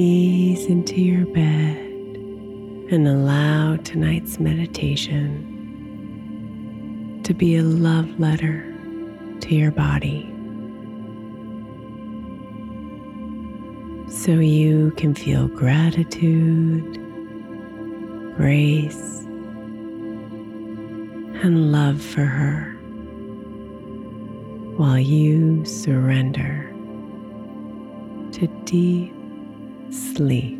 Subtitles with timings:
[0.00, 1.76] Ease into your bed
[2.92, 5.42] and allow tonight's meditation
[7.24, 8.72] to be a love letter
[9.40, 10.22] to your body.
[14.08, 16.94] So you can feel gratitude,
[18.36, 19.24] grace,
[21.42, 22.72] and love for her
[24.76, 26.72] while you surrender
[28.30, 29.17] to deep
[29.90, 30.58] sleep.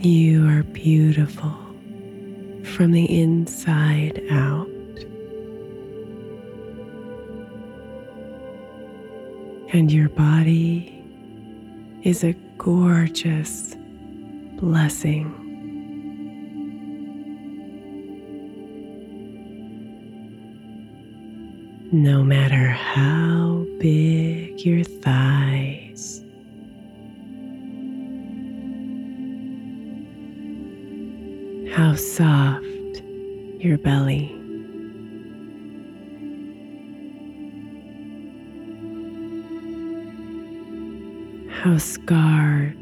[0.00, 1.54] You are beautiful
[2.64, 4.68] from the inside out.
[9.72, 11.04] And your body
[12.02, 13.76] is a gorgeous
[14.56, 15.41] blessing.
[21.94, 26.24] No matter how big your thighs,
[31.70, 32.64] how soft
[33.58, 34.34] your belly.
[41.50, 42.78] How scarred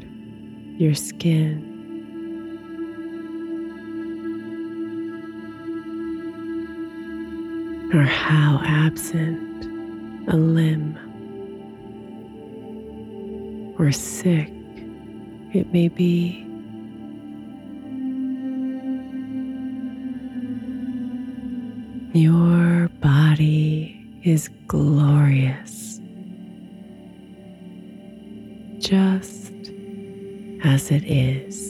[0.79, 1.70] your skin.
[7.93, 9.65] Or how absent
[10.29, 10.97] a limb
[13.77, 14.49] or sick
[15.53, 16.47] it may be.
[22.13, 25.99] Your body is glorious,
[28.79, 29.51] just
[30.63, 31.60] as it is.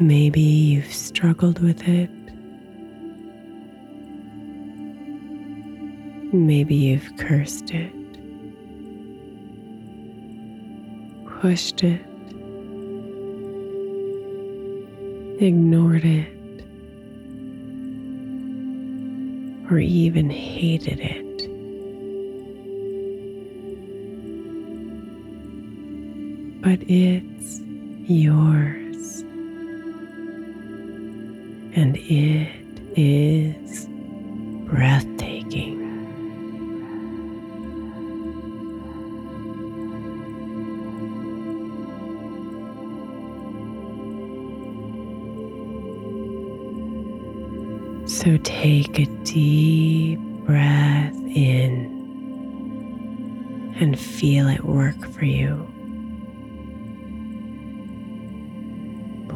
[0.00, 2.10] Maybe you've struggled with it,
[6.34, 7.92] Maybe you've cursed it,
[11.40, 12.00] pushed it,
[15.40, 16.26] ignored it,
[19.70, 21.22] or even hated it.
[26.62, 27.60] But it's
[28.10, 28.83] yours,
[32.06, 32.48] it
[32.96, 33.86] is
[34.66, 35.80] breathtaking.
[48.06, 51.92] So take a deep breath in
[53.80, 55.73] and feel it work for you.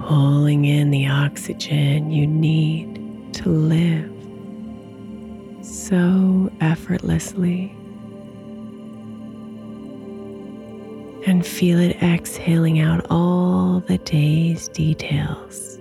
[0.09, 4.11] Pulling in the oxygen you need to live
[5.63, 7.77] so effortlessly.
[11.27, 15.79] And feel it exhaling out all the day's details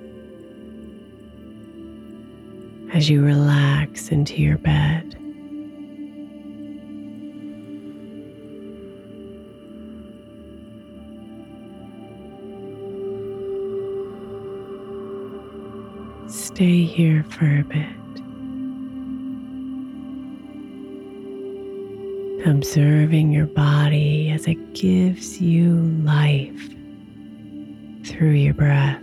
[2.94, 5.18] as you relax into your bed.
[16.58, 17.86] Stay here for a bit.
[22.48, 26.74] Observing your body as it gives you life
[28.04, 29.00] through your breath.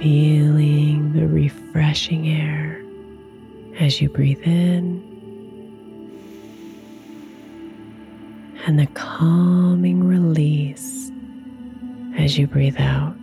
[0.00, 2.65] feeling the refreshing air
[3.78, 5.02] as you breathe in
[8.66, 11.10] and the calming release
[12.18, 13.15] as you breathe out.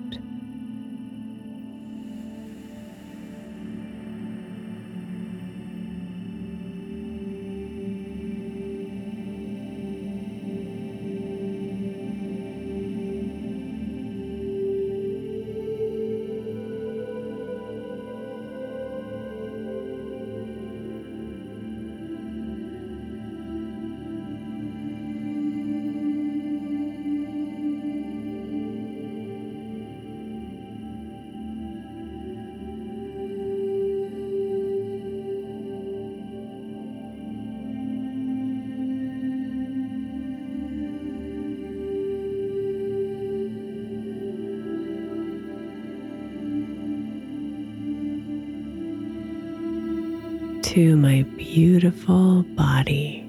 [50.73, 53.19] To my beautiful body.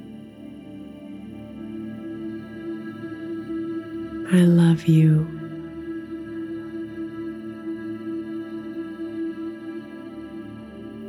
[4.32, 5.28] I love you.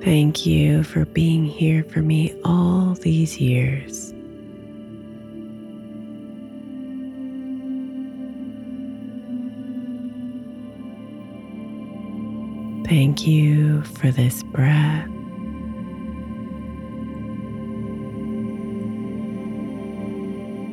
[0.03, 4.11] Thank you for being here for me all these years.
[12.89, 15.14] Thank you for this breath.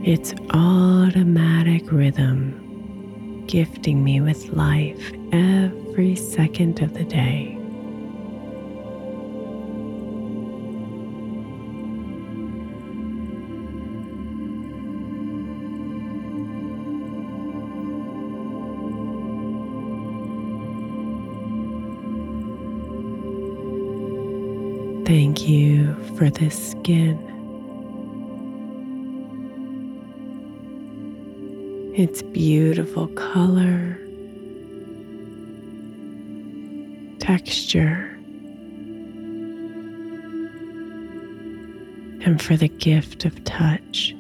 [0.05, 7.57] Its automatic rhythm, gifting me with life every second of the day.
[25.07, 27.42] Thank you for this skin.
[31.95, 33.99] Its beautiful color,
[37.19, 38.09] texture,
[42.25, 44.13] and for the gift of touch.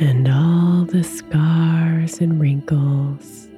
[0.00, 3.48] And all the scars and wrinkles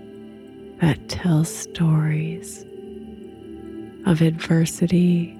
[0.81, 2.65] that tell stories
[4.05, 5.36] of adversity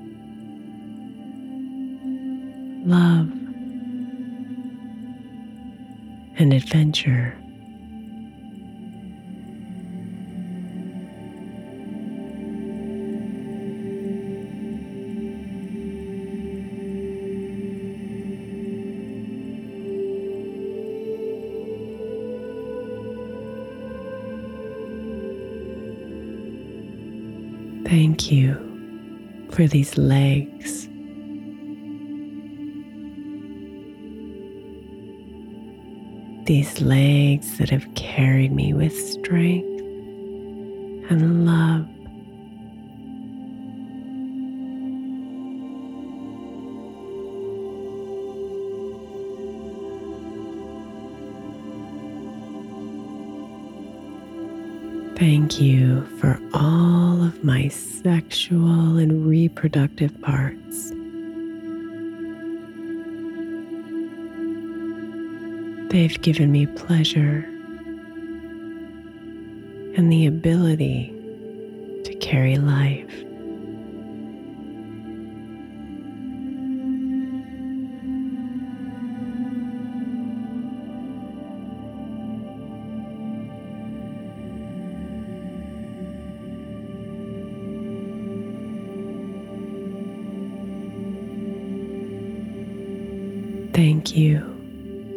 [2.87, 3.29] love,
[6.39, 7.37] and adventure.
[27.89, 30.89] Thank you for these legs
[36.47, 39.67] these legs that have carried me with strength
[41.11, 41.87] and love.
[55.19, 60.93] Thank you for all of my sexual and reproductive parts.
[65.97, 67.49] They've given me pleasure
[69.97, 71.11] and the ability
[72.05, 73.26] to carry life.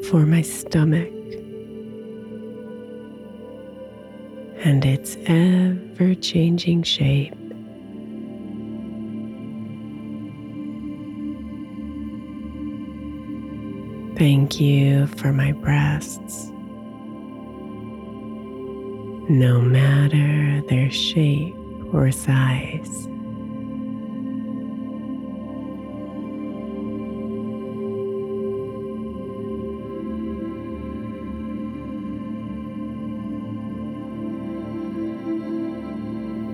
[0.10, 1.14] For my stomach
[4.64, 7.36] and its ever changing shape.
[14.18, 16.48] Thank you for my breasts,
[19.30, 21.54] no matter their shape
[21.94, 23.09] or size.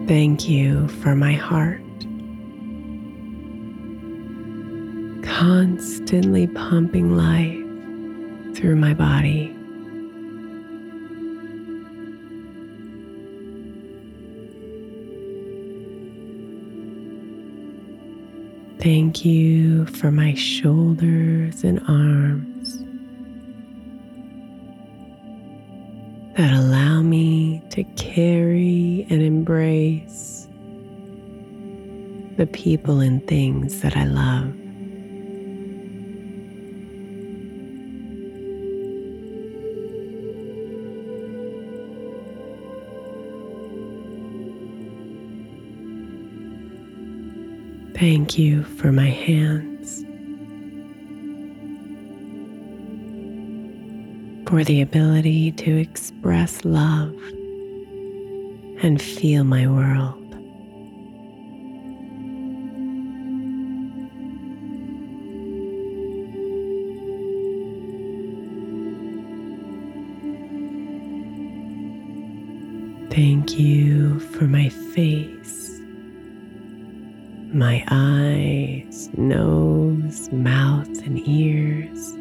[0.08, 1.82] Thank you for my heart,
[5.24, 9.52] constantly pumping life through my body.
[18.80, 22.78] Thank you for my shoulders and arms
[26.38, 28.65] that allow me to carry
[29.46, 30.48] embrace
[32.36, 34.52] the people and things that I love.
[48.00, 50.04] Thank you for my hands,
[54.50, 57.16] for the ability to express love
[58.82, 60.22] and feel my world.
[73.12, 75.80] Thank you for my face,
[77.54, 82.14] my eyes, nose, mouth, and ears,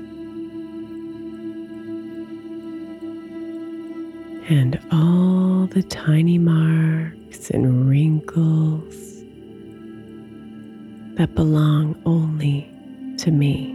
[4.49, 8.95] and all the tiny marks and wrinkles
[11.17, 12.71] that belong only
[13.19, 13.71] to me.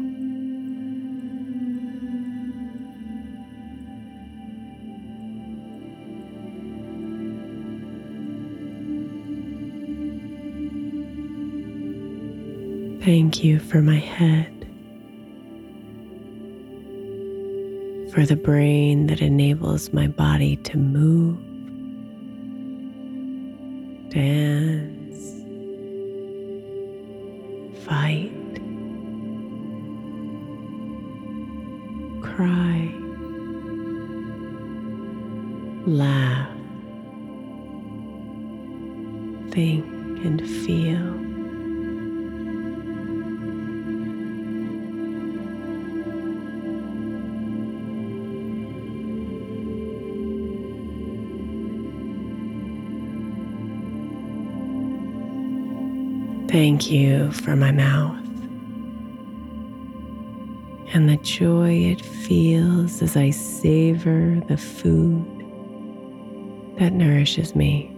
[13.04, 14.59] Thank you for my head,
[18.20, 21.38] for the brain that enables my body to move,
[24.10, 25.38] dance,
[27.86, 28.34] fight,
[32.22, 32.94] cry,
[35.88, 36.50] laugh,
[39.50, 39.86] think,
[40.26, 41.29] and feel.
[56.50, 58.18] Thank you for my mouth
[60.94, 65.24] and the joy it feels as I savor the food
[66.80, 67.96] that nourishes me.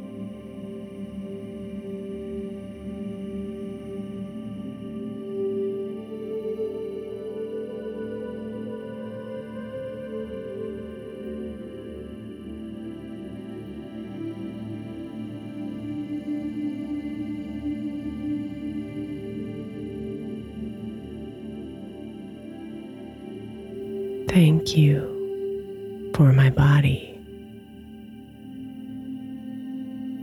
[24.34, 27.20] Thank you for my body.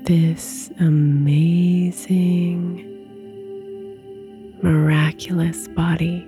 [0.07, 2.87] This amazing,
[4.63, 6.27] miraculous body.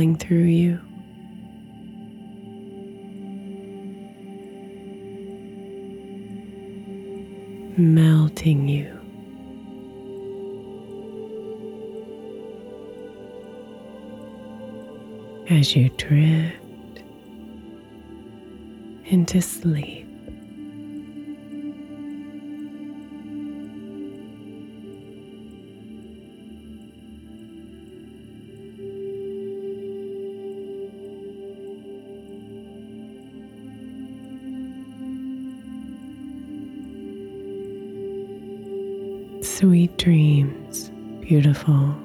[0.00, 0.80] Through you.
[7.76, 8.98] Melting you.
[15.50, 17.02] As you drift
[19.04, 20.09] into sleep.
[41.70, 41.99] Beautiful.